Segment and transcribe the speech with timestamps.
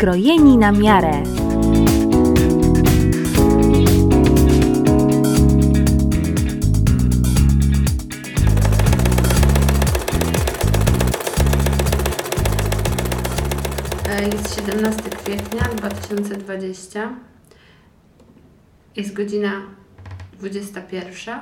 [0.00, 1.22] Skrojeni na miarę.
[14.08, 17.14] E, Jest 17 kwietnia 2020.
[18.96, 19.52] Jest godzina
[20.38, 21.38] 21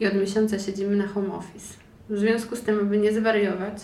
[0.00, 1.74] i od miesiąca siedzimy na home office.
[2.10, 3.76] W związku z tym, aby nie zwariować,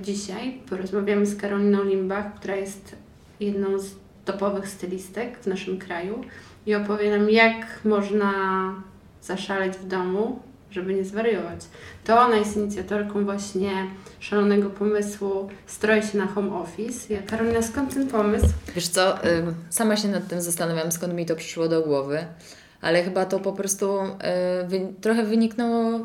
[0.00, 2.96] dzisiaj porozmawiamy z Karoliną Limbach, która jest
[3.40, 3.90] jedną z
[4.24, 6.24] topowych stylistek w naszym kraju
[6.66, 8.32] i opowie nam, jak można
[9.22, 11.60] zaszaleć w domu, żeby nie zwariować.
[12.04, 13.70] To ona jest inicjatorką właśnie
[14.20, 17.14] szalonego pomysłu Stroj się na home office.
[17.14, 18.46] Ja, Karolina, skąd ten pomysł?
[18.74, 19.18] Wiesz co,
[19.70, 22.24] sama się nad tym zastanawiam, skąd mi to przyszło do głowy,
[22.80, 26.04] ale chyba to po prostu y, trochę wyniknęło y,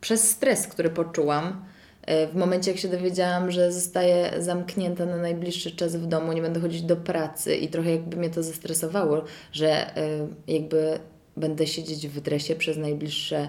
[0.00, 1.64] przez stres, który poczułam.
[2.10, 6.42] Y, W momencie, jak się dowiedziałam, że zostaję zamknięta na najbliższy czas w domu, nie
[6.42, 10.98] będę chodzić do pracy i trochę jakby mnie to zestresowało, że y, jakby
[11.36, 13.48] będę siedzieć w dresie przez najbliższe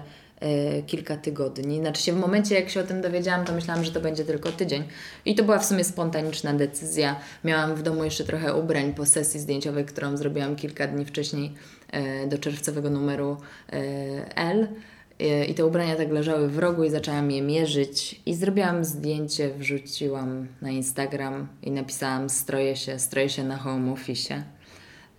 [0.78, 1.78] y, kilka tygodni.
[1.78, 4.52] Znaczy się w momencie, jak się o tym dowiedziałam, to myślałam, że to będzie tylko
[4.52, 4.84] tydzień.
[5.24, 7.20] I to była w sumie spontaniczna decyzja.
[7.44, 11.54] Miałam w domu jeszcze trochę ubrań po sesji zdjęciowej, którą zrobiłam kilka dni wcześniej
[12.28, 13.36] do czerwcowego numeru
[14.34, 14.68] L.
[15.48, 18.20] I te ubrania tak leżały w rogu i zaczęłam je mierzyć.
[18.26, 24.42] I zrobiłam zdjęcie, wrzuciłam na Instagram i napisałam stroję się, stroję się na home office.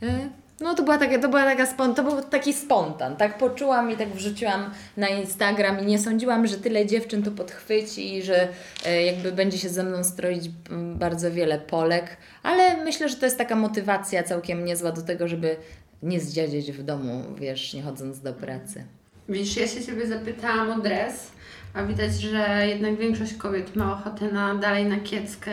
[0.04, 0.30] Y,
[0.60, 3.98] No to była taka, to była taka spon, to był taki spontan, tak poczułam i
[3.98, 8.48] tak wrzuciłam na Instagram i nie sądziłam, że tyle dziewczyn to podchwyci i że
[8.86, 10.50] e, jakby będzie się ze mną stroić
[10.96, 15.56] bardzo wiele Polek, ale myślę, że to jest taka motywacja całkiem niezła do tego, żeby
[16.04, 18.84] nie zdziadzieć w domu, wiesz, nie chodząc do pracy.
[19.30, 21.32] Widzisz, ja się Ciebie zapytałam o dres,
[21.74, 25.52] a widać, że jednak większość kobiet ma ochotę na dalej na kieckę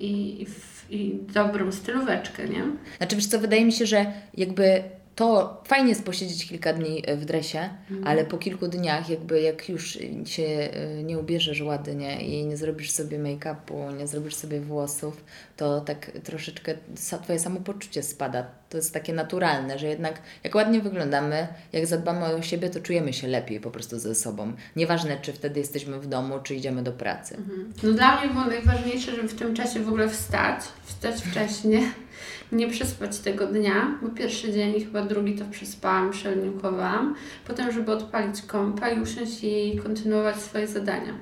[0.00, 2.62] i, i, w- i dobrą stylóweczkę, nie?
[2.98, 4.82] Znaczy, wiesz co, wydaje mi się, że jakby
[5.16, 7.68] to fajnie jest posiedzieć kilka dni e, w dresie,
[8.04, 12.90] ale po kilku dniach jakby jak już się e, nie ubierzesz ładnie i nie zrobisz
[12.90, 15.24] sobie make-upu, nie zrobisz sobie włosów,
[15.56, 16.74] to tak troszeczkę
[17.22, 18.46] Twoje samopoczucie spada.
[18.72, 23.12] To jest takie naturalne, że jednak jak ładnie wyglądamy, jak zadbamy o siebie, to czujemy
[23.12, 24.52] się lepiej po prostu ze sobą.
[24.76, 27.36] Nieważne, czy wtedy jesteśmy w domu, czy idziemy do pracy.
[27.82, 31.80] No dla mnie było najważniejsze, żeby w tym czasie w ogóle wstać, wstać wcześnie,
[32.52, 37.14] nie przespać tego dnia, bo pierwszy dzień i chyba drugi to przespałam, przelniukowałam.
[37.46, 41.12] Potem, żeby odpalić kompa i usiąść i kontynuować swoje zadania.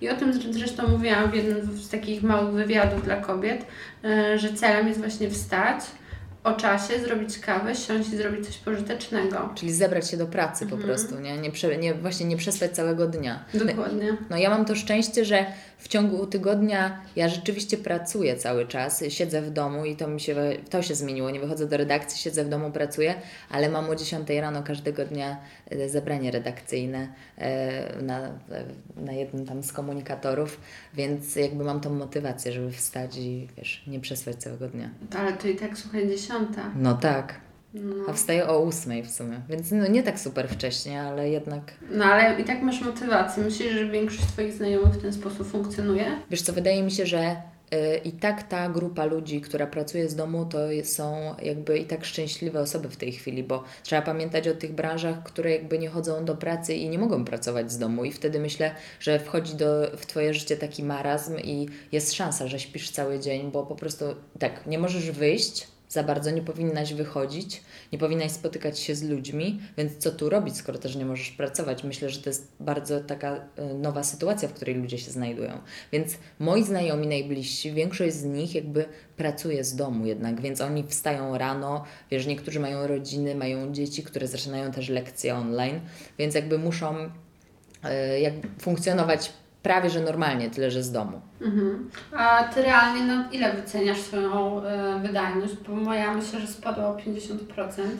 [0.00, 3.66] I o tym zre- zresztą mówiłam w jednym z takich małych wywiadów dla kobiet,
[4.04, 5.80] e, że celem jest właśnie wstać,
[6.48, 9.50] o czasie, zrobić kawę, siąść i zrobić coś pożytecznego.
[9.54, 11.38] Czyli zebrać się do pracy po prostu, nie?
[11.38, 11.94] Nie, prze, nie?
[11.94, 13.44] Właśnie nie przespać całego dnia.
[13.54, 14.16] Dokładnie.
[14.30, 15.46] No ja mam to szczęście, że
[15.78, 20.36] w ciągu tygodnia ja rzeczywiście pracuję cały czas, siedzę w domu i to mi się,
[20.70, 23.14] to się zmieniło, nie wychodzę do redakcji, siedzę w domu, pracuję,
[23.50, 25.36] ale mam o 10 rano każdego dnia
[25.70, 28.30] e, zebranie redakcyjne e, na, e,
[28.96, 30.60] na jednym tam z komunikatorów,
[30.94, 34.90] więc jakby mam tą motywację, żeby wstać i wiesz, nie przespać całego dnia.
[35.18, 36.70] Ale to i tak, słuchaj, dziesiąta.
[36.76, 37.34] No tak,
[37.74, 37.94] No.
[38.08, 42.04] a wstaję o 8 w sumie, więc no nie tak super wcześnie, ale jednak No
[42.04, 43.42] ale i tak masz motywację.
[43.44, 46.04] Myślisz, że większość Twoich znajomych w ten sposób funkcjonuje?
[46.30, 47.36] Wiesz co, wydaje mi się, że
[47.74, 52.04] y, i tak ta grupa ludzi, która pracuje z domu, to są jakby i tak
[52.04, 56.24] szczęśliwe osoby w tej chwili, bo trzeba pamiętać o tych branżach, które jakby nie chodzą
[56.24, 60.06] do pracy i nie mogą pracować z domu i wtedy myślę, że wchodzi do, w
[60.06, 64.04] Twoje życie taki marazm i jest szansa, że śpisz cały dzień, bo po prostu
[64.38, 67.62] tak, nie możesz wyjść za bardzo, nie powinnaś wychodzić,
[67.92, 71.84] nie powinnaś spotykać się z ludźmi, więc co tu robić, skoro też nie możesz pracować?
[71.84, 75.58] Myślę, że to jest bardzo taka y, nowa sytuacja, w której ludzie się znajdują.
[75.92, 78.84] Więc moi znajomi najbliżsi, większość z nich jakby
[79.16, 84.26] pracuje z domu jednak, więc oni wstają rano, wiesz, niektórzy mają rodziny, mają dzieci, które
[84.26, 85.80] zaczynają też lekcje online,
[86.18, 89.32] więc jakby muszą y, jak funkcjonować
[89.68, 91.20] prawie że normalnie, tyle że z domu.
[91.40, 91.90] Mhm.
[92.12, 95.54] A Ty realnie na ile wyceniasz swoją e, wydajność?
[95.68, 97.36] Bo moja myślę, że spadła o 50%.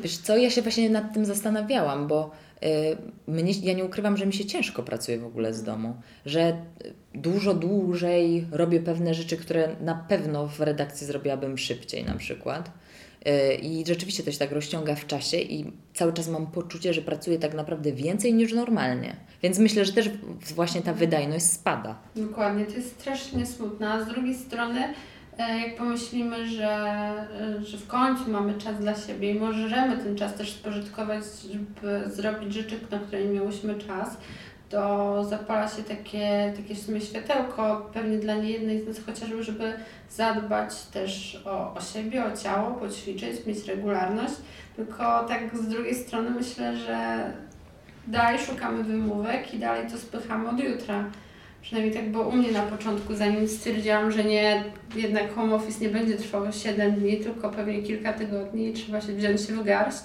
[0.02, 2.30] Wiesz co, ja się właśnie nad tym zastanawiałam, bo
[2.62, 6.40] y, mnie, ja nie ukrywam, że mi się ciężko pracuje w ogóle z domu, że
[6.84, 12.70] y, dużo dłużej robię pewne rzeczy, które na pewno w redakcji zrobiłabym szybciej na przykład.
[13.28, 17.02] Y, I rzeczywiście to się tak rozciąga w czasie i cały czas mam poczucie, że
[17.02, 19.16] pracuję tak naprawdę więcej niż normalnie.
[19.42, 20.10] Więc myślę, że też
[20.54, 21.98] właśnie ta wydajność spada.
[22.16, 23.92] Dokładnie, to jest strasznie smutne.
[23.92, 24.94] A z drugiej strony,
[25.38, 26.70] e, jak pomyślimy, że,
[27.40, 32.10] e, że w końcu mamy czas dla siebie i możemy ten czas też spożytkować, żeby
[32.10, 34.16] zrobić rzeczy, na które nie miałyśmy czas,
[34.68, 39.72] to zapala się takie, takie w sumie światełko, pewnie dla niejednej z nas chociażby, żeby
[40.10, 44.34] zadbać też o, o siebie, o ciało, poćwiczyć, mieć regularność.
[44.76, 47.30] Tylko tak z drugiej strony myślę, że
[48.06, 51.04] dalej szukamy wymówek i dalej to spychamy od jutra.
[51.62, 55.88] Przynajmniej tak było u mnie na początku, zanim stwierdziłam, że nie, jednak home office nie
[55.88, 59.98] będzie trwało 7 dni, tylko pewnie kilka tygodni i trzeba się wziąć się w garść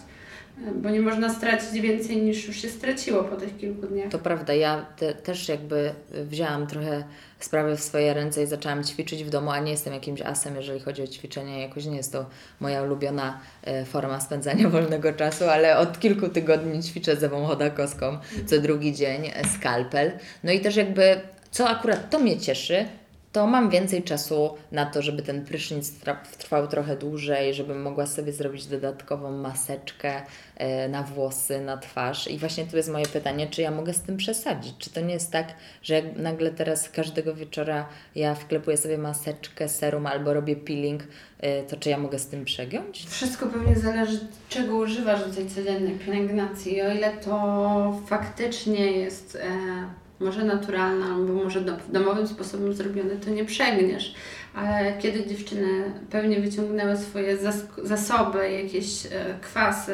[0.76, 4.10] bo nie można stracić więcej niż już się straciło po tych kilku dniach.
[4.10, 7.04] To prawda, ja te, też jakby wzięłam trochę
[7.40, 10.80] sprawy w swoje ręce i zaczęłam ćwiczyć w domu, a nie jestem jakimś asem, jeżeli
[10.80, 11.62] chodzi o ćwiczenie.
[11.62, 12.26] Jakoś nie jest to
[12.60, 18.18] moja ulubiona e, forma spędzania wolnego czasu, ale od kilku tygodni ćwiczę z Ewą Chodakowską
[18.46, 20.12] co drugi dzień, e, skalpel.
[20.44, 21.22] No i też jakby,
[21.52, 22.86] co akurat to mnie cieszy,
[23.34, 25.92] to mam więcej czasu na to, żeby ten prysznic
[26.38, 30.22] trwał trochę dłużej, żebym mogła sobie zrobić dodatkową maseczkę
[30.56, 32.28] e, na włosy, na twarz.
[32.28, 34.78] I właśnie tu jest moje pytanie, czy ja mogę z tym przesadzić?
[34.78, 35.48] Czy to nie jest tak,
[35.84, 37.86] że jak nagle teraz każdego wieczora
[38.16, 41.04] ja wklepuję sobie maseczkę, serum albo robię peeling,
[41.40, 43.06] e, to czy ja mogę z tym przegiąć?
[43.10, 44.20] Wszystko pewnie zależy,
[44.50, 46.82] czego używasz do tej codziennej pielęgnacji.
[46.82, 49.36] O ile to faktycznie jest...
[49.36, 54.16] E może naturalna, albo może domowym sposobem zrobione, to nie przegniesz.
[54.56, 57.38] Ale kiedy dziewczyny pewnie wyciągnęły swoje
[57.84, 59.10] zasoby, jakieś e,
[59.42, 59.94] kwasy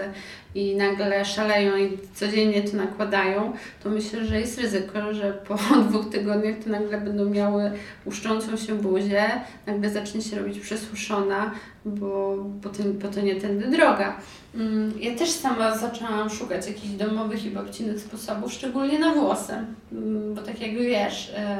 [0.55, 3.53] i nagle szaleją i codziennie to nakładają,
[3.83, 5.55] to myślę, że jest ryzyko, że po
[5.89, 7.71] dwóch tygodniach to nagle będą miały
[8.05, 9.23] uszczącą się buzię,
[9.67, 11.51] nagle zacznie się robić przesuszona,
[11.85, 14.17] bo, bo, to, to nie tędy droga.
[14.55, 19.53] Mm, ja też sama zaczęłam szukać jakichś domowych i babcinych sposobów, szczególnie na włosy,
[19.91, 21.59] mm, bo tak jak wiesz, e,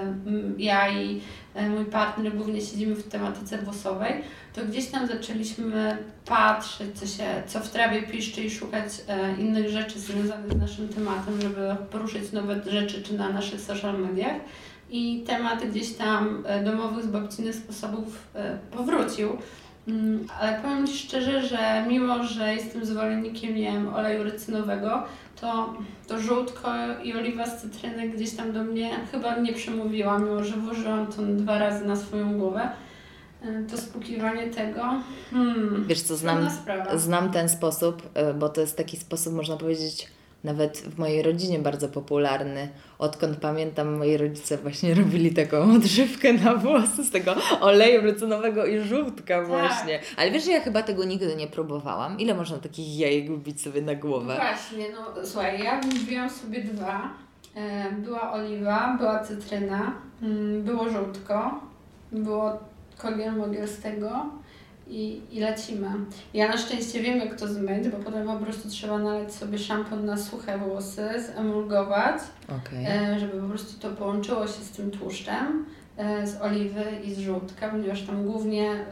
[0.58, 1.22] ja i
[1.70, 4.14] mój partner głównie siedzimy w tematyce włosowej,
[4.54, 9.70] to gdzieś tam zaczęliśmy patrzeć, co, się, co w trawie piszczy i szukać e, innych
[9.70, 14.36] rzeczy związanych z naszym tematem, żeby poruszyć nowe rzeczy czy na naszych social mediach.
[14.92, 18.28] I temat gdzieś tam domowych, babcinych sposobów
[18.72, 19.38] powrócił.
[19.88, 25.04] Mm, ale powiem Ci szczerze, że mimo, że jestem zwolennikiem nie wiem, oleju rycynowego,
[25.42, 25.74] to,
[26.08, 26.72] to żółtko
[27.04, 31.22] i oliwa z cytryny gdzieś tam do mnie chyba nie przemówiła, mimo że włożyłam to
[31.22, 32.70] dwa razy na swoją głowę.
[33.46, 34.82] Y, to spłukiwanie tego.
[35.32, 36.50] Hmm, Wiesz co, znam,
[36.96, 40.08] znam ten sposób, y, bo to jest taki sposób, można powiedzieć,
[40.44, 42.70] nawet w mojej rodzinie bardzo popularny.
[43.00, 48.80] Odkąd pamiętam, moi rodzice właśnie robili taką odżywkę na włosy z tego oleju rycynowego i
[48.80, 49.48] żółtka tak.
[49.48, 50.00] właśnie.
[50.18, 52.20] Ale wiesz, że ja chyba tego nigdy nie próbowałam.
[52.20, 54.36] Ile można takich jajek wbić sobie na głowę?
[54.36, 57.14] Właśnie, no słuchaj, ja wbiłam sobie dwa.
[57.56, 61.60] E, była oliwa, była cytryna, mm, było żółtko,
[62.12, 62.60] było
[62.98, 64.26] kolier mogielskiego
[64.90, 65.88] i, i lecimy.
[66.34, 70.06] Ja na szczęście wiem, jak to zmyć, bo potem po prostu trzeba nalać sobie szampon
[70.06, 72.88] na suche włosy, zemulgować, okay.
[72.88, 75.66] e, żeby po prostu to połączyło się z tym tłuszczem
[75.98, 78.86] e, z oliwy i z żółtka, ponieważ tam głównie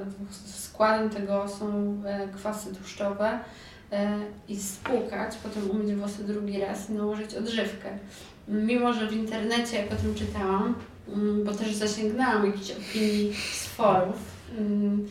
[0.45, 3.39] składem tego są e, kwasy tłuszczowe
[4.47, 7.89] i spłukać, potem umyć włosy drugi raz i nałożyć odżywkę.
[8.47, 10.75] Mimo, że w internecie, jak o tym czytałam,
[11.07, 14.15] mm, bo też zasięgnęłam jakichś opinii z forów,
[14.57, 15.07] mm,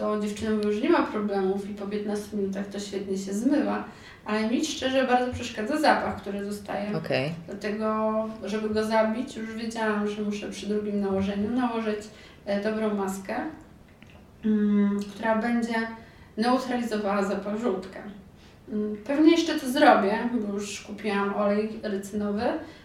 [0.00, 3.84] to dziewczyna mówi, że nie ma problemów i po 15 minutach to świetnie się zmywa.
[4.24, 6.96] Ale mi szczerze bardzo przeszkadza zapach, który zostaje.
[6.96, 7.30] Okay.
[7.46, 8.14] Dlatego,
[8.44, 11.98] żeby go zabić, już wiedziałam, że muszę przy drugim nałożeniu nałożyć
[12.46, 13.36] e, dobrą maskę,
[14.44, 15.74] mm, która będzie
[16.36, 18.00] neutralizowała zapach żółtka.
[18.72, 22.44] Mm, pewnie jeszcze to zrobię, bo już kupiłam olej rycynowy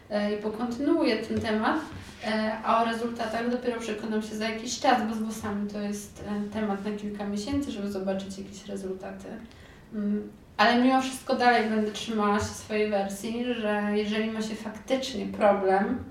[0.09, 1.79] e, i pokontynuuję ten temat,
[2.25, 6.23] E, a o rezultatach dopiero przekonam się za jakiś czas, bo z włosami to jest
[6.27, 9.27] e, temat na kilka miesięcy, żeby zobaczyć jakieś rezultaty.
[9.93, 15.25] Mm, ale mimo wszystko dalej będę trzymała się swojej wersji, że jeżeli ma się faktycznie
[15.25, 16.03] problem,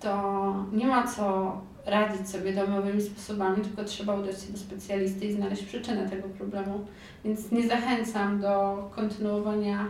[0.00, 5.32] to nie ma co radzić sobie domowymi sposobami, tylko trzeba udać się do specjalisty i
[5.32, 6.86] znaleźć przyczynę tego problemu.
[7.24, 9.86] Więc nie zachęcam do kontynuowania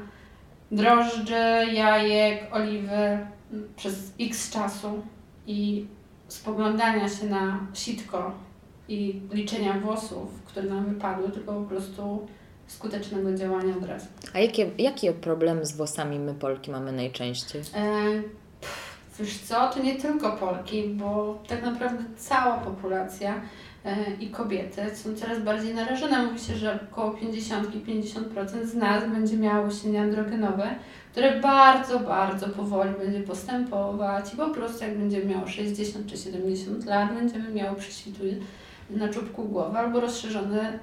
[0.71, 3.19] drożdży, jajek, oliwy
[3.77, 5.03] przez x czasu
[5.47, 5.87] i
[6.29, 8.33] spoglądania się na sitko
[8.89, 12.27] i liczenia włosów, które nam wypadły, tylko po prostu
[12.67, 14.07] skutecznego działania od razu.
[14.35, 17.63] A jakie, jakie problemy z włosami my Polki mamy najczęściej?
[17.75, 18.23] E,
[19.19, 23.41] wiesz co, to nie tylko Polki, bo tak naprawdę cała populacja
[23.85, 26.27] e, i kobiety są coraz bardziej narażone.
[26.27, 30.75] Mówi się, że około 50-50% z nas będzie miało łysienie androgenowe,
[31.13, 36.85] które bardzo, bardzo powoli będzie postępować i po prostu jak będziemy miało 60 czy 70
[36.85, 38.37] lat, będziemy miały prześwituj
[38.91, 40.79] na czubku głowy albo rozszerzony e,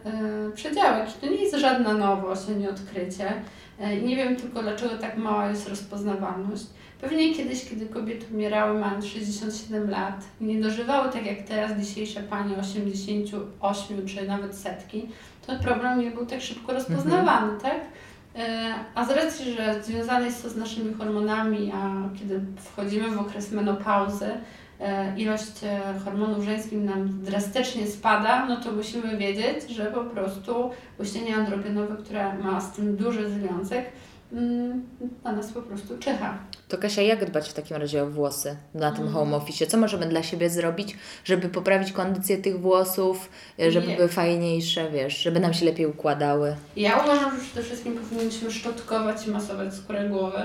[0.56, 1.10] przedziałek.
[1.10, 3.34] I to nie jest żadna nowość, ani odkrycie.
[3.80, 6.66] E, nie wiem tylko, dlaczego tak mała jest rozpoznawalność.
[7.02, 12.24] Pewnie kiedyś, kiedy kobiety umierały mając 67 lat i nie dożywały tak jak teraz dzisiejsze
[12.24, 15.10] panie 88 czy nawet setki,
[15.48, 17.80] to problem nie był tak szybko rozpoznawany, tak?
[18.36, 23.20] E, A z racji, że związane jest to z naszymi hormonami, a kiedy wchodzimy w
[23.20, 24.30] okres menopauzy,
[24.80, 30.72] e, ilość e, hormonów żeńskich nam drastycznie spada, no to musimy wiedzieć, że po prostu
[31.00, 33.86] łuśnienie androgenowe, które ma z tym duży związek,
[34.34, 34.86] mm,
[35.24, 36.38] na nas po prostu czyha.
[36.70, 39.14] To Kasia, jak dbać w takim razie o włosy na tym Mm.
[39.14, 39.68] home office?
[39.68, 43.96] Co możemy dla siebie zrobić, żeby poprawić kondycję tych włosów, e, żeby Nie.
[43.96, 46.56] były fajniejsze, wiesz, żeby nam się lepiej układały?
[46.76, 50.42] Ja uważam, że przede wszystkim powinniśmy szczotkować i masować skórę głowy.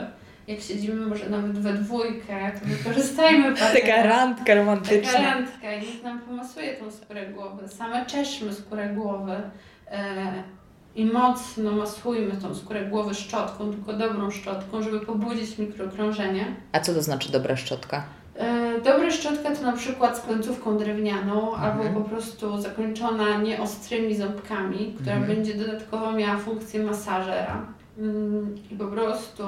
[0.46, 6.20] Jak siedzimy może nawet we dwójkę, to wykorzystajmy parę randka Taka randka i niech nam
[6.20, 7.68] pomasuje tą skórę głowy.
[7.68, 9.32] Same czeszmy skórę głowy
[9.90, 10.42] e,
[10.96, 16.44] i mocno masujmy tą skórę głowy szczotką, tylko dobrą szczotką, żeby pobudzić mikrokrążenie.
[16.72, 18.02] A co to znaczy dobra szczotka?
[18.36, 21.62] E, dobra szczotka to na przykład z końcówką drewnianą Mhm.
[21.88, 25.36] albo po prostu zakończona nieostrymi ząbkami, która Mhm.
[25.36, 27.66] będzie dodatkowo miała funkcję masażera.
[27.98, 29.44] Mm, I po prostu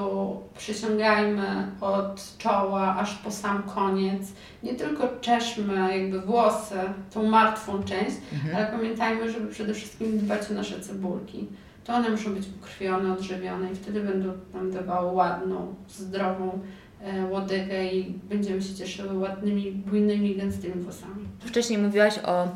[0.57, 4.21] przyciągajmy od czoła aż po sam koniec.
[4.63, 6.75] Nie tylko czeszmy jakby włosy,
[7.13, 8.55] tą martwą część, Mhm.
[8.55, 11.47] ale pamiętajmy, żeby przede wszystkim dbać o nasze cebulki.
[11.85, 16.59] To one muszą być ukrwione, odżywione i wtedy będą nam dawały ładną, zdrową
[17.01, 21.25] e, łodygę i będziemy się cieszyły ładnymi, bujnymi, gęstymi włosami.
[21.39, 22.47] Wcześniej mówiłaś o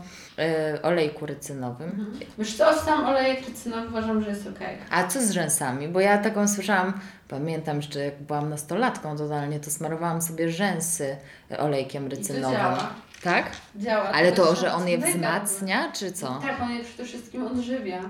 [0.83, 2.19] olejku rycynowym.
[2.37, 4.77] Wiesz co, sam olejek rycynowy uważam, że jest okej.
[4.89, 5.87] A co z rzęsami?
[5.87, 6.93] Bo ja taką słyszałam,
[7.27, 11.17] pamiętam jeszcze jak byłam nastolatką totalnie, to smarowałam sobie rzęsy
[11.57, 12.57] olejkiem I to rycynowym.
[12.59, 12.89] działa.
[13.23, 13.51] Tak?
[13.75, 14.03] Działa.
[14.11, 16.39] Ale to, jest że on je wzmacnia, czy co?
[16.41, 18.01] Tak, on je przede wszystkim odżywia.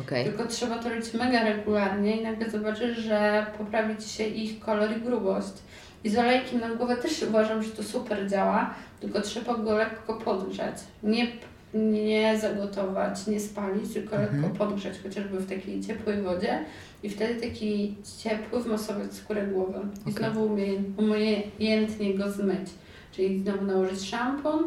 [0.00, 0.24] Okej.
[0.24, 4.96] Tylko trzeba to robić mega regularnie i nagle zobaczysz, że poprawi Ci się ich kolor
[4.96, 5.52] i grubość.
[6.04, 10.14] I z olejkiem na głowę też uważam, że to super działa, tylko trzeba go lekko
[10.14, 10.74] podgrzać.
[11.02, 11.26] Nie,
[11.74, 14.42] nie zagotować, nie spalić, tylko Mhm.
[14.42, 16.64] lekko podgrzać, chociażby w takiej ciepłej wodzie.
[17.02, 19.78] I wtedy taki ciepły wmasować skórę głowy.
[20.06, 20.12] I Okej.
[20.14, 22.70] znowu umie- umiejętnie go zmyć.
[23.12, 24.64] Czyli znowu nałożyć szampon,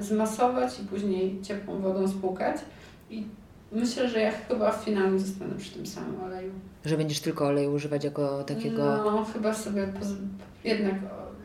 [0.00, 2.56] zmasować i później ciepłą wodą spłukać.
[3.10, 3.24] I
[3.72, 6.50] myślę, że ja chyba w finale zostanę przy tym samym oleju.
[6.84, 8.96] Że będziesz tylko oleju używać jako takiego...
[8.96, 10.08] No, chyba sobie poz...
[10.64, 10.94] jednak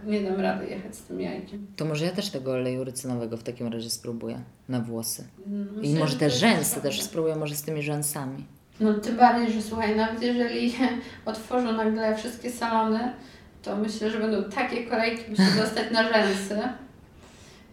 [0.07, 1.67] nie dam rady jechać z tym jajkiem.
[1.75, 5.23] To może ja też tego oleju rycynowego w takim razie spróbuję na włosy.
[5.47, 8.45] Mm, I może że te rzęsy też spróbuję może z tymi rzęsami.
[8.79, 10.75] No tym bardziej, że słuchaj, nawet jeżeli
[11.25, 13.13] otworzą nagle wszystkie salony,
[13.63, 16.59] to myślę, że będą takie kolejki, by się dostać na rzęsy.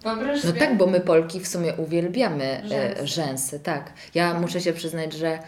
[0.02, 3.06] Wyobraź No tak, bo my Polki w sumie uwielbiamy e, Rzęsy.
[3.06, 3.92] rzęsy, tak.
[4.14, 5.38] Ja muszę się przyznać, że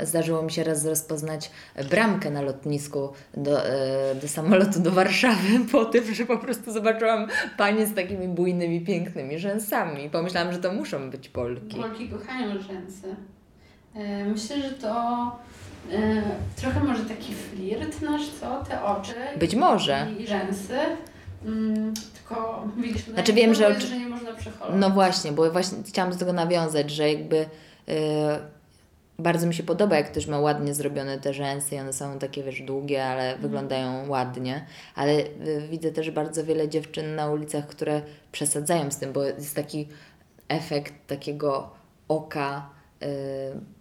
[0.00, 1.50] e, zdarzyło mi się raz rozpoznać
[1.90, 7.26] bramkę na lotnisku do, e, do samolotu do Warszawy po tym, że po prostu zobaczyłam
[7.56, 10.10] panie z takimi bujnymi, pięknymi rzęsami.
[10.10, 11.76] Pomyślałam, że to muszą być Polki.
[11.76, 13.16] Polki kochają rzęsy.
[14.26, 14.92] Myślę, że to
[16.56, 18.64] trochę może taki flirt nasz, co?
[18.68, 19.14] Te oczy.
[19.36, 20.06] Być może.
[20.18, 20.78] I rzęsy.
[21.46, 22.64] Mm, tylko
[23.06, 24.80] no Znaczy wiem, że jest, że nie można przeholować.
[24.80, 27.46] No właśnie, bo właśnie chciałam do tego nawiązać, że jakby
[27.88, 28.38] e,
[29.18, 32.42] bardzo mi się podoba, jak ktoś ma ładnie zrobione te rzęsy i one są takie,
[32.42, 34.66] wiesz, długie, ale wyglądają ładnie.
[34.94, 35.24] Ale e,
[35.70, 39.88] widzę też bardzo wiele dziewczyn na ulicach, które przesadzają z tym, bo jest taki
[40.48, 41.70] efekt takiego
[42.08, 42.70] oka
[43.02, 43.06] e,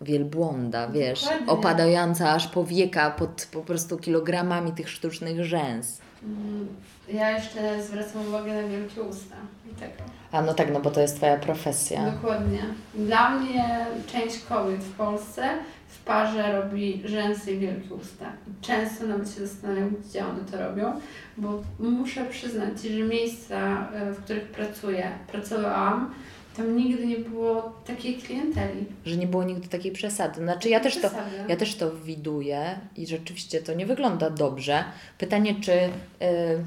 [0.02, 1.48] wielbłąda, wiesz, Dokładnie.
[1.48, 6.02] opadająca aż powieka pod po prostu kilogramami tych sztucznych rzęs.
[6.24, 6.68] Mm,
[7.10, 9.36] Ja jeszcze zwracam uwagę na wielkie usta.
[9.72, 9.94] I tego.
[10.32, 12.12] A no tak, no bo to jest Twoja profesja.
[12.12, 12.60] Dokładnie.
[12.96, 15.50] Dla mnie część kobiet w Polsce
[15.88, 18.26] w parze robi rzęsy i wielkie usta.
[18.62, 20.94] Często nawet się zastanawiam, gdzie one to robią,
[21.38, 26.14] bo muszę przyznać że miejsca, e, w których pracuję, pracowałam,
[26.58, 28.86] tam nigdy nie było takiej klienteli.
[29.06, 30.42] Że nie było nigdy takiej przesady.
[30.42, 31.10] Znaczy ja też to,
[31.48, 34.84] ja też to widuję i rzeczywiście to nie wygląda dobrze.
[35.18, 35.90] Pytanie, czy y,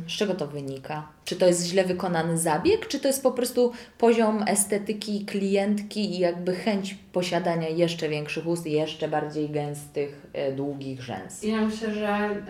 [0.08, 1.08] z czego to wynika?
[1.24, 6.18] Czy to jest źle wykonany zabieg, czy to jest po prostu poziom estetyki klientki i
[6.18, 11.42] jakby chęć posiadania jeszcze większych ust jeszcze bardziej gęstych, y, długich rzęs?
[11.42, 12.42] Ja myślę, że e,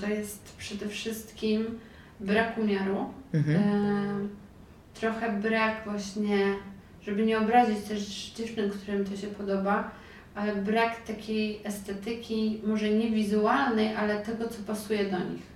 [0.00, 1.78] to jest przede wszystkim
[2.20, 2.96] brak umiaru.
[3.34, 3.56] Mhm.
[3.56, 4.28] E,
[5.00, 6.36] trochę brak właśnie,
[7.06, 9.90] żeby nie obrazić też dziewczyn, którym to się podoba,
[10.34, 15.52] ale brak takiej estetyki, może nie wizualnej, ale tego, co pasuje do nich.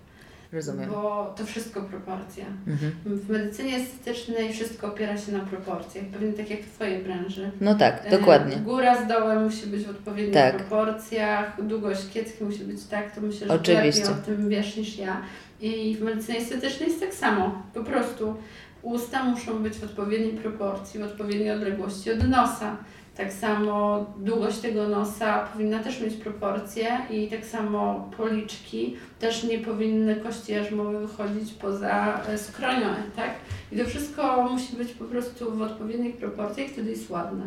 [0.53, 0.91] Rozumiem.
[0.91, 2.45] Bo to wszystko proporcje.
[2.67, 2.93] Mhm.
[3.07, 7.50] W medycynie estetycznej wszystko opiera się na proporcjach, pewnie tak jak w Twojej branży.
[7.61, 8.57] No tak, E, dokładnie.
[8.57, 10.57] Góra z dołem musi być w odpowiednich Tak.
[10.57, 14.03] proporcjach, długość kiecki musi być tak, to myślę, że Oczywiście.
[14.03, 15.23] lepiej o tym wiesz niż ja.
[15.61, 17.62] I w medycynie estetycznej jest tak samo.
[17.75, 18.35] Po prostu
[18.83, 22.76] usta muszą być w odpowiedniej proporcji, w odpowiedniej odległości od nosa.
[23.16, 29.59] Tak samo długość tego nosa powinna też mieć proporcje i tak samo policzki też nie
[29.59, 33.30] powinny kości jarzmowe wychodzić poza e, skronią, tak?
[33.73, 37.45] I to wszystko musi być po prostu w odpowiednich proporcjach, wtedy jest ładne.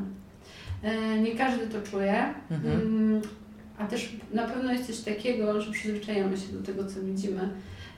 [0.84, 2.82] E, Nie każdy to czuje, Mhm.
[2.82, 3.22] Mm,
[3.78, 7.50] a też na pewno jest coś takiego, że przyzwyczajamy się do tego, co widzimy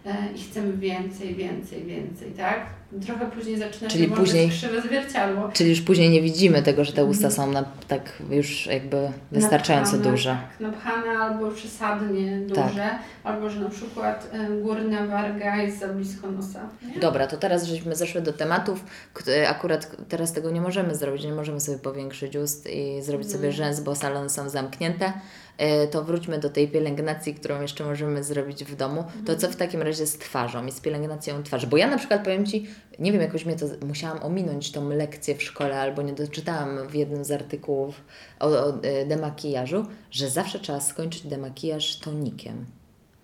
[0.06, 2.66] e, i chcemy więcej, więcej, więcej, tak?
[3.06, 5.50] Trochę później zaczyna Czyli się później- krzywe zwierciadło.
[5.54, 7.32] Czyli już później nie widzimy tego, że te usta Mhm.
[7.48, 8.98] są na, tak już jakby
[9.32, 10.30] wystarczająco Napchane, duże.
[10.30, 12.68] Tak, napchane albo przesadnie Tak.
[12.70, 12.90] duże,
[13.24, 16.70] albo że na przykład e, górna warga jest za blisko nosa.
[16.94, 17.00] Nie?
[17.00, 21.34] Dobra, to teraz żeśmy zeszły do tematów, które akurat teraz tego nie możemy zrobić, nie
[21.34, 23.52] możemy sobie powiększyć ust i zrobić sobie Nie.
[23.54, 25.14] rzęs, bo salony są zamknięte.
[25.58, 29.04] E, To wróćmy do tej pielęgnacji, którą jeszcze możemy zrobić w domu.
[29.26, 31.68] To co w takim razie z twarzą i z pielęgnacją twarzy?
[31.68, 32.68] Bo ja na przykład powiem Ci,
[33.00, 36.96] nie wiem, jakoś mnie to musiałam ominąć tą lekcję w szkole albo nie doczytałam w
[36.96, 38.02] jednym z artykułów
[38.40, 42.66] o, o e, demakijażu, że zawsze trzeba skończyć demakijaż tonikiem.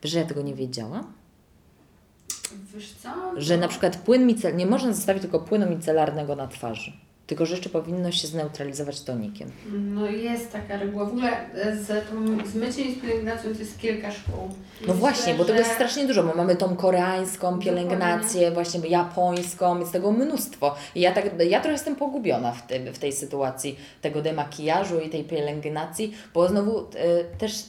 [0.04, 1.14] Wiesz, że ja tego nie wiedziałam?
[2.74, 3.10] Wiesz co?
[3.38, 6.92] Że na przykład płyn micel, nie można zostawić tylko płynu micelarnego na twarzy.
[7.28, 9.52] Tylko rzeczy powinno się zneutralizować tonikiem.
[9.72, 11.06] No jest taka reguła.
[11.06, 14.50] W ogóle e, z, tą, z myciem i z pielęgnacją to jest kilka szkół.
[14.88, 19.80] No właśnie, bo tego że- jest strasznie dużo, bo mamy tą koreańską pielęgnację, właśnie japońską,
[19.80, 20.76] jest tego mnóstwo.
[20.96, 25.10] I ja, tak, ja trochę jestem pogubiona w, tym, w tej sytuacji tego demakijażu i
[25.10, 26.84] tej pielęgnacji, bo znowu e,
[27.38, 27.64] też,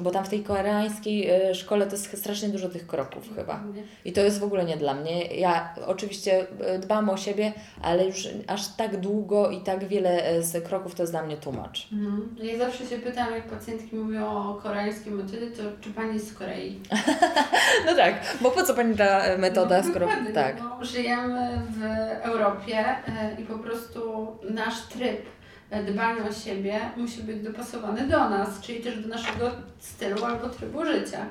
[0.00, 3.62] bo tam w tej koreańskiej e, szkole to jest strasznie dużo tych kroków chyba.
[4.04, 5.24] I to jest w ogóle nie dla mnie.
[5.26, 10.42] Ja oczywiście e, dbam o siebie, ale już aż tak długo i tak wiele e,
[10.42, 11.88] z kroków to jest dla mnie tłumacz.
[11.92, 12.36] Mhm.
[12.42, 16.34] Ja zawsze się pytam, jak pacjentki mówią o koreańskiej metodzie, to czy pani jest z
[16.34, 16.80] Korei?
[17.86, 20.08] No tak, bo po co Pani ta e, metoda, no, skoro...
[20.34, 20.56] Tak.
[20.78, 21.82] Bo żyjemy w
[22.26, 25.20] Europie e, i po prostu nasz tryb
[25.70, 30.48] e, dbania o siebie musi być dopasowany do nas, czyli też do naszego stylu albo
[30.48, 31.26] trybu życia.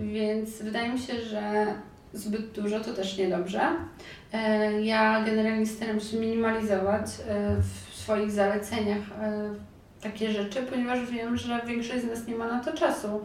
[0.00, 1.66] Więc wydaje mi się, że
[2.12, 3.60] zbyt dużo to też niedobrze.
[4.32, 7.56] E, Ja generalnie staram się minimalizować e,
[7.90, 9.50] w swoich zaleceniach e,
[10.00, 13.24] takie rzeczy, ponieważ wiem, że większość z nas nie ma na to czasu.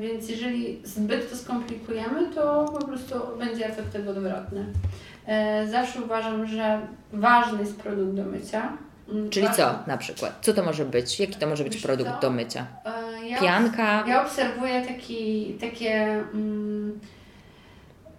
[0.00, 4.64] Więc jeżeli zbyt to skomplikujemy, to po prostu będzie efekt odwrotny.
[5.70, 6.80] Zawsze uważam, że
[7.12, 8.72] ważny jest produkt do mycia.
[9.12, 10.38] Mm, Czyli co na przykład?
[10.40, 11.20] Co to może być?
[11.20, 12.20] Jaki to może być Wiesz produkt co?
[12.20, 12.66] do mycia?
[12.84, 14.04] E, Ja Pianka?
[14.08, 15.94] ja obserwuję taki, takie,
[16.34, 16.98] mm,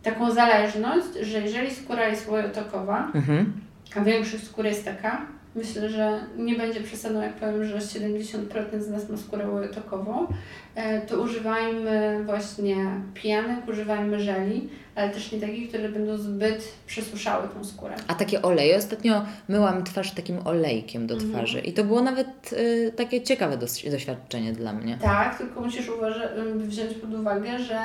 [0.04, 3.54] taką zależność, że jeżeli skóra jest łojotokowa, Mhm.
[3.96, 5.22] a większość skóry jest taka,
[5.56, 10.28] myślę, że nie będzie przesadą, jak powiem, że 70% z nas ma skórę łojotokową,
[10.76, 12.76] e, to używajmy właśnie
[13.14, 17.96] pijanek, używajmy żeli, ale też nie takich, które będą zbyt przesuszały tą skórę.
[18.08, 18.78] A takie oleje?
[18.78, 21.32] Ostatnio myłam twarz takim olejkiem do Mhm.
[21.34, 23.58] twarzy i to było nawet y, takie ciekawe
[23.92, 24.98] doświadczenie dla mnie.
[25.02, 27.80] Tak, tylko musisz uważa- wziąć pod uwagę, że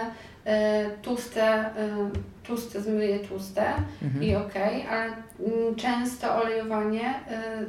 [0.46, 1.74] e, tłuste, e,
[2.46, 3.64] tłuste zmyje tłuste
[4.02, 4.24] Mhm.
[4.24, 7.64] i okej, ale mm, często olejowanie e,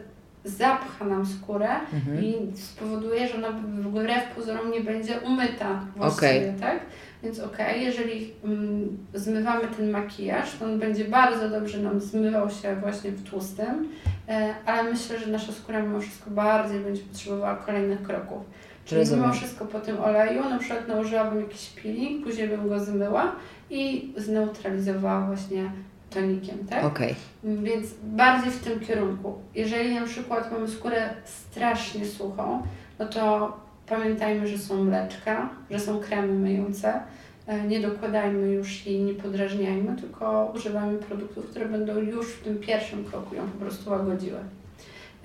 [0.45, 2.23] zapcha nam skórę Mhm.
[2.25, 6.79] i spowoduje, że ona wbrew pozorom nie będzie umyta właściwie, tak?
[7.25, 12.75] Więc okej, jeżeli mm, zmywamy ten makijaż, to on będzie bardzo dobrze nam zmywał się
[12.75, 13.89] właśnie w tłustym,
[14.29, 18.43] e, ale myślę, że nasza skóra mimo wszystko bardziej będzie potrzebowała kolejnych kroków.
[18.85, 19.23] Czyli Rozumiem.
[19.23, 23.35] mimo wszystko po tym oleju, na przykład nałożyłabym jakiś peeling, później bym go zmyła
[23.69, 25.71] i zneutralizowała właśnie
[26.09, 26.83] tonikiem, tak?
[26.83, 27.15] Okej.
[27.43, 29.33] Więc bardziej w tym kierunku.
[29.55, 32.63] Jeżeli na przykład mamy skórę strasznie suchą,
[32.99, 33.53] no to
[33.89, 36.99] pamiętajmy, że są mleczka, że są kremy myjące.
[37.47, 42.59] E, Nie dokładajmy już jej, nie podrażniajmy, tylko używajmy produktów, które będą już w tym
[42.59, 44.39] pierwszym kroku ją po prostu łagodziły.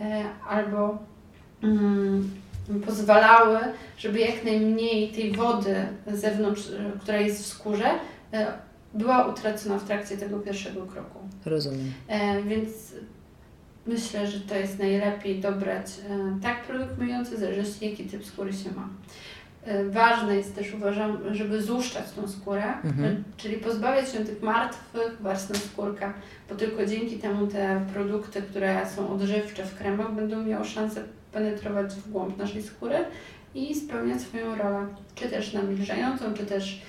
[0.00, 0.98] E, Albo
[1.62, 2.30] mm,
[2.86, 3.58] pozwalały,
[3.98, 5.74] żeby jak najmniej tej wody
[6.06, 7.90] zewnątrz, e, która jest w skórze,
[8.94, 11.18] była utracona w trakcie tego pierwszego kroku.
[11.46, 11.92] Rozumiem.
[12.46, 12.68] Więc
[13.86, 18.52] myślę, że to jest najlepiej dobrać e, tak produkt myjący, w zależności jaki typ skóry
[18.52, 18.88] się ma.
[19.64, 23.14] E, ważne jest też, uważam, żeby złuszczać tą skórę, Mhm.
[23.14, 26.14] e, czyli pozbawiać się tych martwych warstw skórka,
[26.48, 31.94] bo tylko dzięki temu te produkty, które są odżywcze w kremach, będą miały szansę penetrować
[31.94, 32.96] w głąb naszej skóry
[33.54, 36.82] i spełniać swoją rolę, czy też nawilżającą, czy też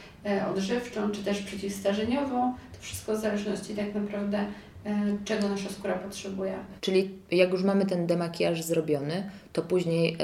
[0.52, 2.54] odżywczą, czy też przeciwstarzeniową.
[2.74, 4.46] To wszystko w zależności tak naprawdę
[5.26, 6.54] czego nasza skóra potrzebuje.
[6.82, 10.18] Czyli jak już mamy ten demakijaż zrobiony, to później y,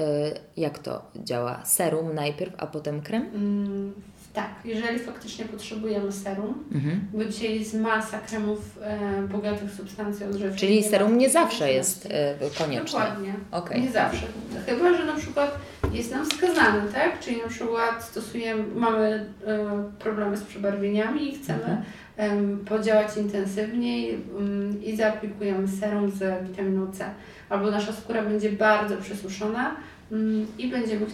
[0.58, 1.66] jak to działa?
[1.66, 3.26] Serum najpierw, a potem krem?
[3.34, 3.94] Mm,
[4.34, 7.02] tak, jeżeli faktycznie potrzebujemy serum, Mhm.
[7.14, 10.60] bo dzisiaj jest masa kremów e, bogatych w substancje odżywcze.
[10.60, 12.10] Czyli serum nie zawsze jest y,
[12.58, 13.00] konieczne.
[13.00, 13.34] Dokładnie.
[13.52, 13.82] Okej.
[13.82, 14.26] Nie zawsze.
[14.66, 15.58] Chyba, że na przykład
[15.94, 17.20] jest nam wskazane, tak?
[17.20, 21.84] Czyli na przykład stosujemy, mamy e, problemy z przebarwieniami i chcemy Mhm.
[22.66, 24.18] Podziałać intensywniej
[24.84, 27.06] i zaaplikujemy serum z witaminą C.
[27.50, 29.76] Albo nasza skóra będzie bardzo przesuszona
[30.58, 31.06] i będziemy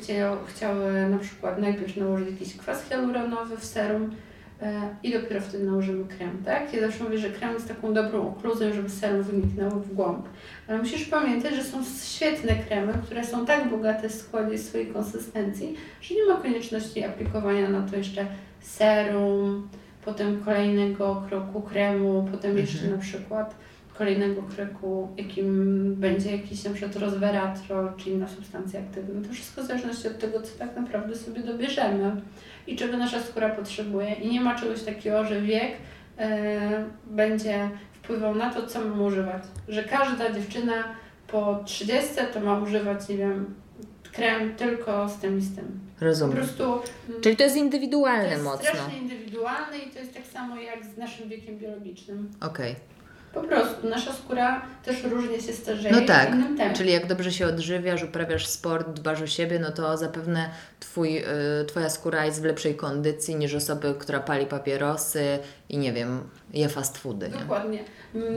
[0.48, 4.16] chciały na przykład najpierw nałożyć jakiś kwas hialuronowy w serum
[4.62, 6.74] e, i dopiero wtedy nałożymy krem, tak?
[6.74, 10.26] Ja zawsze mówię, że krem jest taką dobrą okluzją, żeby serum wyniknęło w głąb.
[10.68, 15.76] Ale musisz pamiętać, że są świetne kremy, które są tak bogate w składzie swojej konsystencji,
[16.02, 18.26] że nie ma konieczności aplikowania na to jeszcze
[18.60, 19.70] serum,
[20.06, 22.96] potem kolejnego kroku kremu, potem jeszcze Mhm.
[22.96, 23.56] na przykład
[23.98, 29.28] kolejnego kroku, jakim będzie jakiś na przykład resveratrol, czy inna substancja aktywna.
[29.28, 32.22] To wszystko w zależności od tego, co tak naprawdę sobie dobierzemy
[32.68, 34.14] i czego nasza skóra potrzebuje.
[34.14, 35.72] I nie ma czegoś takiego, że wiek
[36.18, 39.44] e, będzie wpływał na to, co mamy używać.
[39.68, 40.74] Że każda dziewczyna
[41.28, 43.56] po 30 to ma używać, nie wiem,
[44.12, 45.80] krem tylko z tym i z tym.
[46.00, 46.38] Po Rozumiem.
[46.38, 48.70] prostu mm, Czyli to jest to indywidualne jest mocno.
[48.70, 52.32] strasznie indywidualne i to jest tak samo jak z naszym wiekiem biologicznym.
[52.42, 52.76] Okej.
[53.34, 56.30] Po prostu nasza skóra też różnie się starzeje No tak.
[56.74, 61.24] Czyli jak dobrze się odżywiasz, uprawiasz sport, dbasz o siebie, no to zapewne twój, y,
[61.68, 66.70] Twoja skóra jest w lepszej kondycji niż osoby, która pali papierosy i nie wiem, je
[66.70, 67.30] fast foody.
[67.30, 67.40] Nie?
[67.40, 67.84] Dokładnie.
[68.16, 68.28] Mm,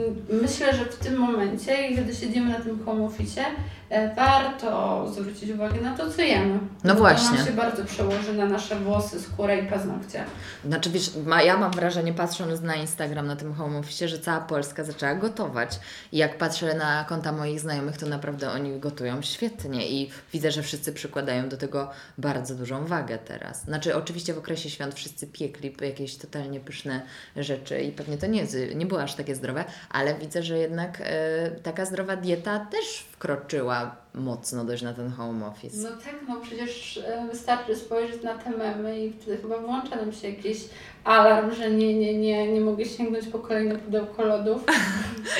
[0.41, 3.41] Myślę, że w tym momencie, kiedy siedzimy na tym home office,
[3.89, 6.59] e, warto zwrócić uwagę na to, co jemy.
[6.83, 7.29] No właśnie.
[7.29, 10.23] To nam się bardzo przełoży na nasze włosy, skórę i paznokcie.
[10.65, 14.39] Znaczy wiesz, ma, ja mam wrażenie patrząc na Instagram, na tym home office, że cała
[14.41, 15.79] Polska zaczęła gotować.
[16.11, 20.63] I jak patrzę na konta moich znajomych, to naprawdę oni gotują świetnie i widzę, że
[20.63, 23.63] wszyscy przykładają do tego bardzo dużą wagę teraz.
[23.63, 27.01] Znaczy oczywiście w okresie świąt wszyscy piekli jakieś totalnie pyszne
[27.35, 28.43] rzeczy i pewnie to nie,
[28.75, 33.95] nie było aż takie zdrowe, ale widzę, że jednak e, taka zdrowa dieta też wkroczyła
[34.13, 35.77] mocno dość na ten home office.
[35.77, 40.13] No tak, no przecież e, wystarczy spojrzeć na te memy i wtedy chyba włącza nam
[40.13, 40.57] się jakiś
[41.03, 44.63] alarm, że nie, nie, nie, nie mogę sięgnąć po kolejne pudełko lodów.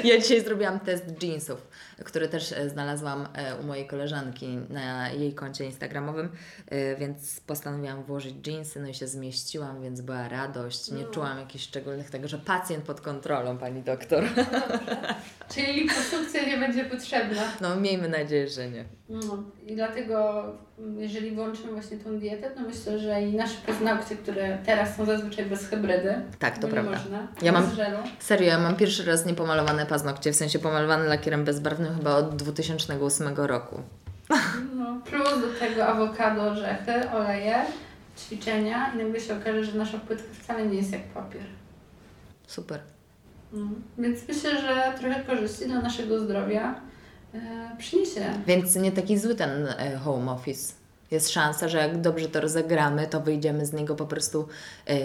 [0.04, 1.67] Ja dzisiaj zrobiłam test jeansów,
[2.05, 6.29] który też e, znalazłam e, u mojej koleżanki na jej koncie instagramowym,
[6.67, 10.91] e, więc postanowiłam włożyć jeansy, no i się zmieściłam, więc była radość.
[10.91, 11.10] Nie No.
[11.10, 14.23] czułam jakichś szczególnych tego, że pacjent pod kontrolą, pani doktor.
[15.53, 17.41] Czyli liposunkcja nie będzie potrzebna.
[17.62, 18.86] No miejmy nadzieję, że nie.
[19.10, 20.43] No, I dlatego,
[20.80, 25.06] mm, jeżeli włączymy właśnie tą dietę, to myślę, że i nasze paznokcie, które teraz są
[25.06, 26.91] zazwyczaj bez hybrydy, Tak, to prawda.
[26.91, 27.98] można, Ja mam- żelu.
[28.20, 33.48] Serio, ja mam pierwszy raz niepomalowane paznokcie, w sensie pomalowane lakierem bezbarwnym chyba od 2008
[33.48, 33.82] roku.
[34.76, 37.56] No, plus do tego awokado, orzechy, oleje,
[38.20, 41.41] ćwiczenia i nagle się okaże, że nasza płytka wcale nie jest jak papier.
[42.48, 42.80] Super.
[43.54, 43.65] No.
[43.98, 46.76] Więc myślę, że trochę korzyści dla naszego zdrowia
[47.77, 48.21] przyniesie.
[48.47, 50.73] Więc nie taki zły ten e, home office.
[51.11, 54.47] Jest szansa, że jak dobrze to rozegramy, to wyjdziemy z niego po prostu
[54.85, 54.95] e,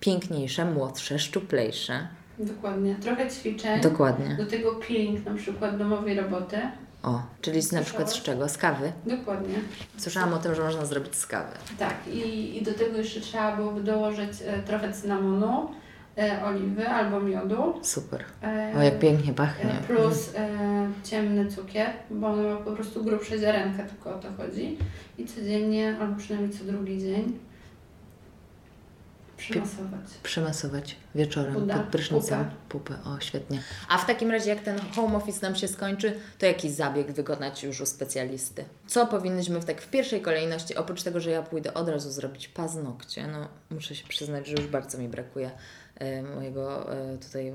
[0.00, 2.08] piękniejsze, młodsze, szczuplejsze.
[2.38, 2.96] Dokładnie.
[3.02, 3.80] Trochę ćwiczeń.
[3.80, 4.36] Dokładnie.
[4.36, 6.56] Do tego peeling na przykład domowej roboty.
[7.02, 8.48] O, czyli z, na przykład z czego?
[8.48, 8.92] Z kawy?
[9.06, 9.54] Dokładnie.
[9.96, 11.52] Słyszałam o tym, że można zrobić z kawy.
[11.78, 15.74] Tak, i, i do tego jeszcze trzeba byłoby dołożyć e, trochę cynamonu, e,
[16.44, 17.80] oliwy albo miodu.
[17.82, 18.24] Super.
[18.42, 19.70] E, O, jak pięknie pachnie.
[19.70, 20.48] e, Plus e,
[21.04, 24.78] ciemny cukier, bo on ma po prostu grubsze ziarenka, tylko o to chodzi.
[25.18, 27.38] I codziennie, albo przynajmniej co drugi dzień
[29.36, 30.00] przymasować.
[30.22, 32.94] Przymasować wieczorem Uda, pod prysznicem pupę.
[33.04, 33.62] O, świetnie.
[33.88, 37.64] A w takim razie, jak ten home office nam się skończy, to jaki zabieg wykonać
[37.64, 38.64] już u specjalisty?
[38.86, 42.48] Co powinnyśmy w tak w pierwszej kolejności, oprócz tego, że ja pójdę od razu zrobić
[42.48, 45.50] paznokcie, no muszę się przyznać, że już bardzo mi brakuje e,
[46.34, 47.52] mojego e, tutaj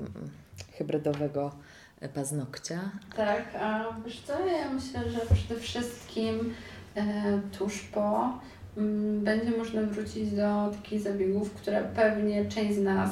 [0.72, 1.52] hybrydowego
[2.00, 2.80] e, paznokcia.
[3.16, 6.54] Tak, a wiesz co, ja myślę, że przede wszystkim
[6.96, 7.04] e,
[7.58, 8.32] tuż po
[9.20, 13.10] będzie można wrócić do takich zabiegów, które pewnie część z nas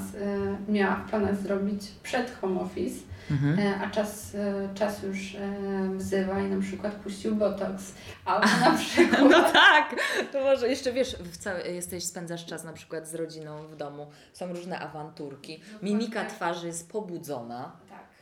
[0.68, 3.58] e, miała w planach zrobić przed home office, Mhm.
[3.58, 5.36] e, a czas, e, czas już
[5.96, 7.94] wzywa i na przykład puścił botox,
[8.24, 9.20] albo na przykład...
[9.30, 9.94] No tak,
[10.32, 14.48] to może jeszcze wiesz, całe, jesteś, spędzasz czas na przykład z rodziną w domu, są
[14.52, 17.72] różne awanturki, mimika twarzy jest pobudzona.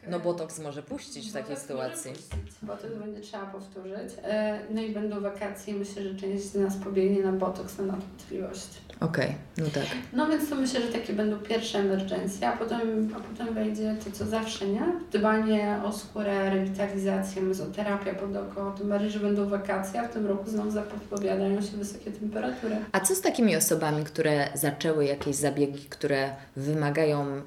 [0.08, 2.10] No botoks może puścić w takiej Botoks sytuacji.
[2.10, 4.12] może puścić, Bo to będzie trzeba powtórzyć.
[4.24, 5.74] E, No i będą wakacje.
[5.74, 8.68] Myślę, że część z nas pobiegnie na botoks na nadwątpliwość.
[9.00, 9.84] Okej, no tak.
[10.12, 14.10] No więc to myślę, że takie będą pierwsze emergencje, a potem, a potem wejdzie to,
[14.10, 14.82] co zawsze, nie?
[15.12, 20.26] Dbanie o skórę, rewitalizacja, mezoterapia pod oko, tym bardziej, że będą wakacje, a w tym
[20.26, 22.76] roku znowu zapowiadają się wysokie temperatury.
[22.92, 27.42] A co z takimi osobami, które zaczęły jakieś zabiegi, które wymagają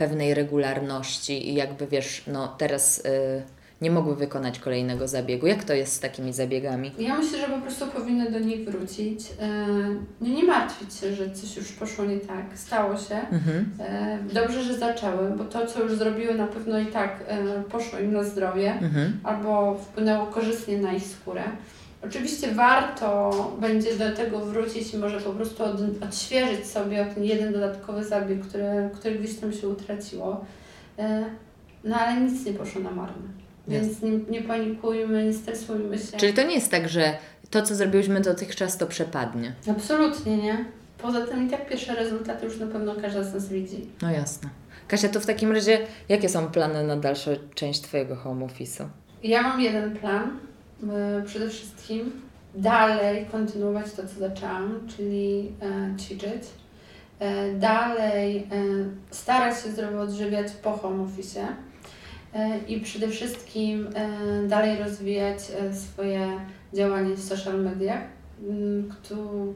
[0.00, 3.42] pewnej regularności i jakby wiesz, no teraz y,
[3.80, 5.46] nie mogły wykonać kolejnego zabiegu?
[5.46, 6.92] Jak to jest z takimi zabiegami?
[6.98, 9.20] Ja myślę, że po prostu powinny do nich wrócić.
[9.40, 9.56] E,
[10.20, 12.44] No nie martwić się, że coś już poszło nie tak.
[12.54, 13.14] Stało się.
[13.32, 13.70] Mhm.
[13.80, 17.98] E, Dobrze, że zaczęły, bo to, co już zrobiły, na pewno i tak e, poszło
[17.98, 18.72] im na zdrowie.
[18.72, 19.20] Mhm.
[19.24, 21.42] albo wpłynęło korzystnie na ich skórę.
[22.04, 27.52] Oczywiście warto będzie do tego wrócić i może po prostu od, odświeżyć sobie ten jeden
[27.52, 30.44] dodatkowy zabieg, który, który gdzieś tam się utraciło.
[30.98, 31.24] E,
[31.84, 33.28] No ale nic nie poszło na marne.
[33.68, 36.16] Więc nie, nie panikujmy, nie stresujmy się.
[36.16, 37.16] Czyli to nie jest tak, że
[37.50, 39.52] to, co zrobiłyśmy dotychczas, to przepadnie.
[39.70, 40.64] Absolutnie nie.
[40.98, 43.86] Poza tym i tak pierwsze rezultaty już na pewno każda z nas widzi.
[44.02, 44.48] No jasne.
[44.88, 48.84] Kasia, to w takim razie jakie są plany na dalszą część Twojego home office'u?
[49.22, 50.38] Ja mam jeden plan.
[50.82, 52.12] E, Przede wszystkim
[52.54, 56.42] dalej kontynuować to, co zaczęłam, czyli e, ćwiczyć.
[57.18, 58.48] E, dalej
[59.10, 61.46] starać się zdrowo odżywiać po home office.
[62.68, 63.88] I przede wszystkim
[64.48, 65.38] dalej rozwijać
[65.72, 66.40] swoje
[66.74, 68.00] działanie w social mediach,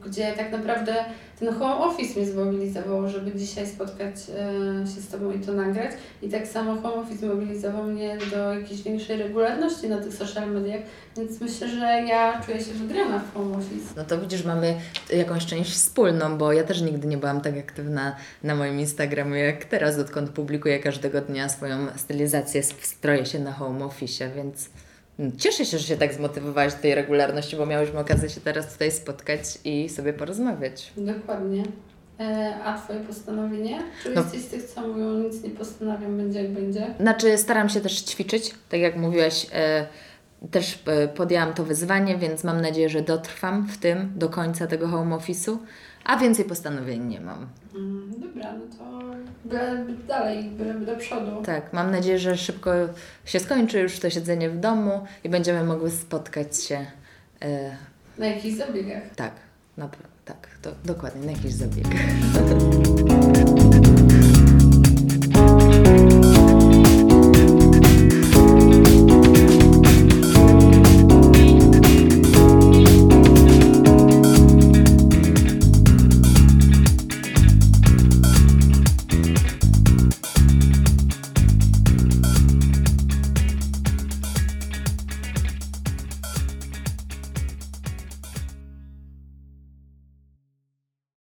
[0.07, 0.95] gdzie tak naprawdę
[1.39, 5.91] ten home office mnie zmobilizował, żeby dzisiaj spotkać e, się z Tobą i to nagrać.
[6.23, 10.81] I tak samo home office mobilizował mnie do jakiejś większej regularności na tych social mediach,
[11.17, 13.95] więc myślę, że ja czuję się wygrana w home office.
[13.97, 14.75] No to widzisz, mamy
[15.13, 19.65] jakąś część wspólną, bo ja też nigdy nie byłam tak aktywna na moim Instagramie jak
[19.65, 24.84] teraz, odkąd publikuję każdego dnia swoją stylizację, stroję się na home office, więc mm,
[25.39, 28.93] cieszę się, że się tak zmotywowałaś do tej regularności, bo miałyśmy okazję się teraz tutaj
[28.93, 30.93] spotkać i sobie porozmawiać.
[30.97, 31.63] Dokładnie.
[32.21, 33.83] E, a Twoje postanowienie?
[34.03, 34.23] Czy No.
[34.23, 36.95] jesteś z tych, co mówią, nic nie postanawiam, będzie jak będzie?
[37.01, 39.87] Znaczy, staram się też ćwiczyć, tak jak mówiłaś, e,
[40.51, 44.89] też e, podjęłam to wyzwanie, więc mam nadzieję, że dotrwam w tym do końca tego
[44.89, 45.57] home office'u,
[46.05, 47.47] a więcej postanowień nie mam.
[47.75, 49.05] Mm, dobra, no to
[49.45, 51.43] byleby dalej, byleby do przodu.
[51.47, 52.71] Tak, mam nadzieję, że szybko
[53.25, 56.87] się skończy już to siedzenie w domu i będziemy mogły spotkać się.
[57.43, 57.77] E,
[58.19, 59.03] Na jakichś zabiegach.
[59.17, 59.33] tak,
[59.77, 59.89] na,
[60.25, 61.93] tak, to, dokładnie, na jakichś zabiegach.